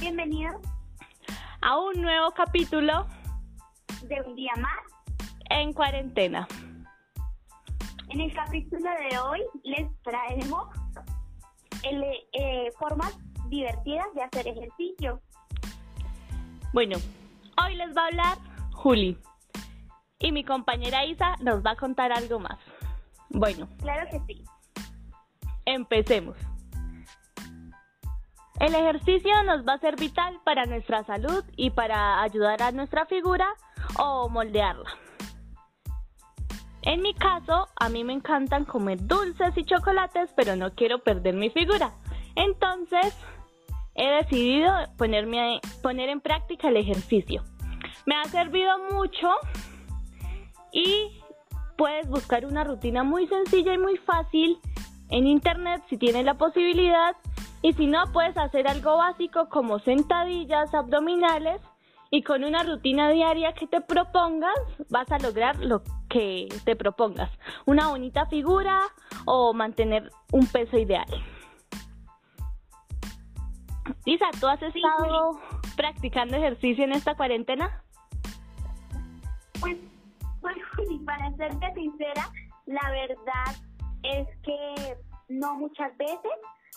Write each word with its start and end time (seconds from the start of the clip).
Bienvenidos 0.00 0.56
a 1.60 1.78
un 1.78 2.02
nuevo 2.02 2.32
capítulo 2.32 3.06
de 4.02 4.20
un 4.26 4.34
día 4.34 4.52
más 4.58 4.80
en 5.48 5.72
cuarentena. 5.72 6.48
En 8.08 8.20
el 8.20 8.34
capítulo 8.34 8.90
de 8.90 9.18
hoy 9.18 9.42
les 9.62 9.86
traemos 10.02 10.74
el, 11.84 12.02
eh, 12.32 12.72
formas 12.80 13.16
divertidas 13.48 14.06
de 14.14 14.22
hacer 14.22 14.48
ejercicio. 14.48 15.20
Bueno, 16.72 16.96
hoy 17.64 17.76
les 17.76 17.96
va 17.96 18.02
a 18.02 18.06
hablar 18.06 18.38
Juli 18.72 19.16
y 20.18 20.32
mi 20.32 20.42
compañera 20.42 21.04
Isa 21.04 21.36
nos 21.40 21.64
va 21.64 21.72
a 21.72 21.76
contar 21.76 22.10
algo 22.10 22.40
más. 22.40 22.58
Bueno. 23.28 23.68
Claro 23.78 24.10
que 24.10 24.20
sí. 24.26 24.44
Empecemos. 25.64 26.36
El 28.60 28.74
ejercicio 28.74 29.32
nos 29.44 29.66
va 29.66 29.72
a 29.72 29.78
ser 29.78 29.96
vital 29.96 30.38
para 30.44 30.66
nuestra 30.66 31.02
salud 31.04 31.42
y 31.56 31.70
para 31.70 32.22
ayudar 32.22 32.62
a 32.62 32.72
nuestra 32.72 33.06
figura 33.06 33.48
o 33.98 34.28
moldearla. 34.28 34.90
En 36.82 37.00
mi 37.00 37.14
caso, 37.14 37.68
a 37.76 37.88
mí 37.88 38.04
me 38.04 38.12
encantan 38.12 38.66
comer 38.66 38.98
dulces 39.06 39.56
y 39.56 39.64
chocolates, 39.64 40.30
pero 40.36 40.56
no 40.56 40.74
quiero 40.74 40.98
perder 41.02 41.36
mi 41.36 41.48
figura. 41.48 41.92
Entonces, 42.36 43.16
he 43.94 44.06
decidido 44.06 44.70
ponerme, 44.98 45.60
poner 45.82 46.10
en 46.10 46.20
práctica 46.20 46.68
el 46.68 46.76
ejercicio. 46.76 47.42
Me 48.04 48.14
ha 48.14 48.24
servido 48.24 48.76
mucho 48.92 49.30
y 50.70 51.22
puedes 51.78 52.06
buscar 52.10 52.44
una 52.44 52.64
rutina 52.64 53.04
muy 53.04 53.26
sencilla 53.26 53.72
y 53.72 53.78
muy 53.78 53.96
fácil 53.96 54.58
en 55.08 55.26
internet 55.26 55.82
si 55.88 55.96
tienes 55.96 56.26
la 56.26 56.34
posibilidad 56.34 57.16
y 57.62 57.72
si 57.74 57.86
no, 57.86 58.04
puedes 58.12 58.36
hacer 58.36 58.66
algo 58.66 58.96
básico 58.96 59.48
como 59.48 59.78
sentadillas 59.80 60.72
abdominales 60.72 61.60
y 62.10 62.22
con 62.22 62.42
una 62.42 62.62
rutina 62.62 63.10
diaria 63.10 63.52
que 63.52 63.66
te 63.66 63.80
propongas 63.80 64.56
vas 64.88 65.10
a 65.12 65.18
lograr 65.18 65.56
lo 65.58 65.82
que 66.08 66.48
te 66.64 66.74
propongas. 66.74 67.30
Una 67.66 67.88
bonita 67.88 68.26
figura 68.26 68.80
o 69.26 69.52
mantener 69.52 70.10
un 70.32 70.46
peso 70.46 70.78
ideal. 70.78 71.06
Isa, 74.06 74.26
¿tú 74.40 74.46
has 74.46 74.62
estado 74.62 75.38
practicando 75.76 76.36
ejercicio 76.36 76.84
en 76.84 76.92
esta 76.92 77.14
cuarentena? 77.14 77.82
Pues, 79.60 79.76
pues 80.40 80.56
para 81.06 81.30
serte 81.36 81.74
sincera, 81.74 82.28
la 82.66 82.90
verdad 82.90 83.54
es 84.02 84.26
que 84.42 84.96
no 85.30 85.54
muchas 85.56 85.96
veces, 85.96 86.32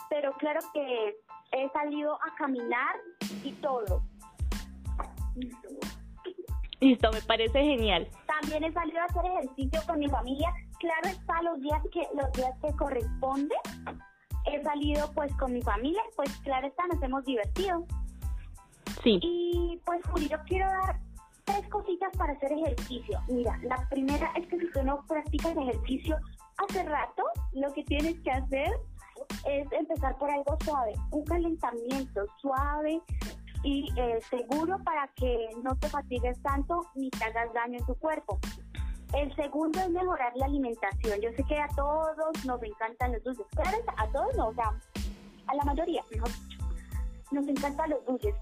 pero 0.09 0.31
claro 0.33 0.59
que 0.73 1.15
he 1.51 1.69
salido 1.69 2.15
a 2.15 2.35
caminar 2.37 2.95
y 3.43 3.51
todo. 3.53 4.03
Listo, 6.79 7.11
me 7.11 7.21
parece 7.21 7.63
genial. 7.63 8.07
También 8.27 8.63
he 8.63 8.73
salido 8.73 8.99
a 9.01 9.05
hacer 9.05 9.25
ejercicio 9.25 9.81
con 9.87 9.99
mi 9.99 10.07
familia. 10.09 10.49
Claro 10.79 11.09
está 11.09 11.41
los 11.41 11.61
días 11.61 11.81
que 11.91 12.07
los 12.13 12.31
días 12.33 12.51
que 12.61 12.75
corresponde. 12.75 13.55
He 14.45 14.61
salido 14.61 15.09
pues 15.13 15.33
con 15.37 15.53
mi 15.53 15.61
familia, 15.61 16.01
pues 16.15 16.29
claro 16.39 16.67
está, 16.67 16.85
nos 16.87 17.01
hemos 17.01 17.23
divertido. 17.23 17.85
Sí. 19.01 19.17
Y 19.21 19.79
pues 19.85 20.01
Juli, 20.11 20.27
yo 20.27 20.37
quiero 20.45 20.67
dar 20.67 20.99
tres 21.45 21.67
cositas 21.69 22.11
para 22.17 22.33
hacer 22.33 22.51
ejercicio. 22.51 23.19
Mira, 23.29 23.57
la 23.63 23.87
primera 23.89 24.31
es 24.35 24.47
que 24.47 24.59
si 24.59 24.71
tú 24.71 24.83
no 24.83 25.05
practicas 25.07 25.55
ejercicio 25.55 26.17
hace 26.69 26.83
rato, 26.83 27.23
lo 27.53 27.71
que 27.73 27.83
tienes 27.83 28.19
que 28.21 28.31
hacer 28.31 28.71
es 29.45 29.71
empezar 29.71 30.17
por 30.17 30.29
algo 30.29 30.57
suave, 30.63 30.93
un 31.11 31.23
calentamiento 31.25 32.25
suave 32.41 33.01
y 33.63 33.89
eh, 33.97 34.19
seguro 34.29 34.77
para 34.83 35.07
que 35.15 35.49
no 35.63 35.75
te 35.77 35.87
fatigues 35.89 36.41
tanto 36.41 36.85
ni 36.95 37.09
te 37.09 37.23
hagas 37.23 37.53
daño 37.53 37.79
en 37.79 37.85
tu 37.85 37.95
cuerpo. 37.95 38.39
El 39.13 39.33
segundo 39.35 39.79
es 39.79 39.89
mejorar 39.89 40.33
la 40.35 40.45
alimentación. 40.45 41.21
Yo 41.21 41.29
sé 41.37 41.43
que 41.43 41.59
a 41.59 41.67
todos 41.75 42.45
nos 42.45 42.61
encantan 42.63 43.13
los 43.13 43.23
dulces. 43.23 43.45
Claro, 43.51 43.77
a 43.97 44.07
todos 44.07 44.35
no, 44.35 44.47
o 44.47 44.53
sea, 44.53 44.73
a 45.47 45.55
la 45.55 45.63
mayoría, 45.63 46.03
nos 47.31 47.47
encantan 47.47 47.91
los 47.91 48.05
dulces. 48.05 48.33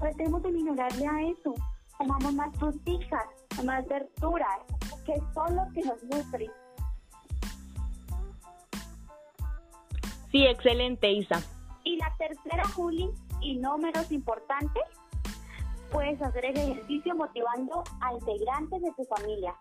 Tratemos 0.00 0.42
de 0.42 0.50
minorarle 0.50 1.06
a 1.06 1.22
eso. 1.30 1.54
Comamos 1.96 2.34
más 2.34 2.54
fruticas, 2.58 3.24
más 3.64 3.86
verduras, 3.86 4.58
que 5.06 5.14
son 5.32 5.56
los 5.56 5.72
que 5.72 5.82
nos 5.82 6.02
nutren. 6.04 6.50
Sí, 10.30 10.46
excelente, 10.46 11.10
Isa. 11.10 11.40
Y 11.84 11.96
la 11.96 12.12
tercera, 12.18 12.64
Juli, 12.74 13.10
y 13.40 13.56
no 13.56 13.78
menos 13.78 14.10
importante, 14.10 14.80
puedes 15.90 16.20
hacer 16.20 16.46
el 16.46 16.56
ejercicio 16.56 17.14
motivando 17.14 17.84
a 18.00 18.12
integrantes 18.12 18.82
de 18.82 18.92
tu 18.96 19.04
familia. 19.04 19.54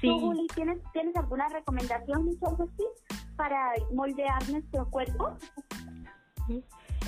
Sí. 0.00 0.08
¿Tú, 0.08 0.20
Juli, 0.20 0.46
¿tienes, 0.54 0.78
¿tienes 0.92 1.16
alguna 1.16 1.48
recomendación 1.48 2.28
para 3.36 3.72
moldear 3.92 4.48
nuestro 4.50 4.88
cuerpo? 4.90 5.36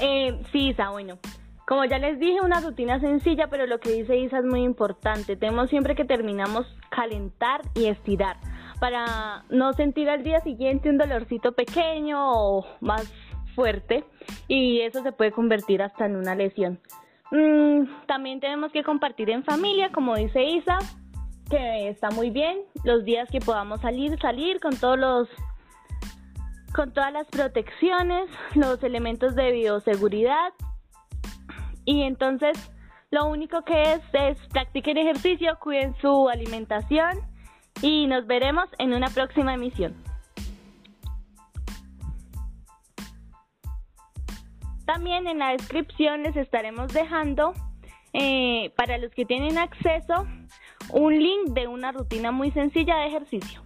Eh, 0.01 0.41
sí, 0.53 0.69
Isa, 0.69 0.91
bueno. 0.91 1.19
Como 1.67 1.85
ya 1.85 1.99
les 1.99 2.19
dije, 2.19 2.41
una 2.41 2.61
rutina 2.61 2.99
sencilla, 2.99 3.49
pero 3.49 3.67
lo 3.67 3.79
que 3.79 3.91
dice 3.93 4.17
Isa 4.17 4.39
es 4.39 4.45
muy 4.45 4.63
importante. 4.63 5.37
Tenemos 5.37 5.71
siempre 5.71 5.95
que 5.95 6.05
terminamos 6.05 6.67
calentar 6.91 7.61
y 7.75 7.87
estirar 7.87 8.37
para 8.81 9.45
no 9.51 9.75
sentir 9.75 10.09
al 10.09 10.25
día 10.25 10.41
siguiente 10.41 10.89
un 10.89 10.99
dolorcito 10.99 11.53
pequeño 11.53 12.19
o 12.33 12.67
más 12.81 13.13
fuerte 13.55 14.05
y 14.49 14.81
eso 14.81 15.03
se 15.03 15.13
puede 15.13 15.33
convertir 15.33 15.83
hasta 15.83 16.07
en 16.07 16.17
una 16.17 16.35
lesión. 16.35 16.81
Mm, 17.31 18.07
también 18.07 18.41
tenemos 18.41 18.73
que 18.73 18.83
compartir 18.83 19.31
en 19.31 19.45
familia, 19.45 19.93
como 19.93 20.17
dice 20.17 20.43
Isa, 20.43 20.79
que 21.49 21.89
está 21.89 22.11
muy 22.11 22.31
bien 22.31 22.59
los 22.85 23.05
días 23.05 23.29
que 23.31 23.41
podamos 23.41 23.81
salir, 23.83 24.19
salir 24.21 24.61
con 24.61 24.77
todos 24.77 24.99
los 24.99 25.29
con 26.75 26.93
todas 26.93 27.13
las 27.13 27.27
protecciones, 27.27 28.31
los 28.55 28.83
elementos 28.83 29.35
de 29.35 29.53
bioseguridad 29.53 30.53
y 31.85 32.03
entonces 32.03 32.73
lo 33.11 33.27
único 33.27 33.63
que 33.63 33.95
es 33.95 34.01
es 34.13 34.39
practiquen 34.49 34.97
ejercicio, 34.97 35.59
cuiden 35.61 35.95
su 36.01 36.29
alimentación 36.29 37.30
y 37.83 38.07
nos 38.07 38.27
veremos 38.27 38.69
en 38.79 38.93
una 38.93 39.09
próxima 39.09 39.55
emisión. 39.55 39.95
También 44.85 45.29
en 45.29 45.39
la 45.39 45.51
descripción 45.51 46.25
les 46.25 46.37
estaremos 46.37 46.93
dejando, 46.93 47.53
eh, 48.13 48.73
para 48.77 48.99
los 48.99 49.13
que 49.13 49.25
tienen 49.25 49.57
acceso, 49.57 50.27
un 50.93 51.17
link 51.17 51.51
de 51.51 51.69
una 51.69 51.93
rutina 51.93 52.33
muy 52.33 52.51
sencilla 52.51 52.97
de 52.97 53.07
ejercicio. 53.07 53.63